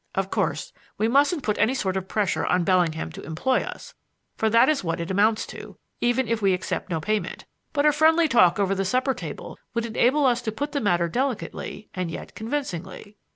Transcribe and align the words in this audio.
Of 0.15 0.31
course, 0.31 0.73
we 0.97 1.07
mustn't 1.07 1.43
put 1.43 1.59
any 1.59 1.75
sort 1.75 1.95
of 1.95 2.07
pressure 2.07 2.43
on 2.43 2.63
Bellingham 2.63 3.11
to 3.11 3.21
employ 3.21 3.59
us 3.61 3.93
for 4.35 4.49
that 4.49 4.67
is 4.67 4.83
what 4.83 4.99
it 4.99 5.11
amounts 5.11 5.45
to, 5.45 5.77
even 5.99 6.27
if 6.27 6.41
we 6.41 6.55
accept 6.55 6.89
no 6.89 6.99
payment 6.99 7.45
but 7.71 7.85
a 7.85 7.91
friendly 7.91 8.27
talk 8.27 8.57
over 8.57 8.73
the 8.73 8.83
supper 8.83 9.13
table 9.13 9.59
would 9.75 9.85
enable 9.85 10.25
us 10.25 10.41
to 10.41 10.51
put 10.51 10.71
the 10.71 10.81
matter 10.81 11.07
delicately 11.07 11.89
and 11.93 12.09
yet 12.09 12.33
convincingly." 12.33 13.15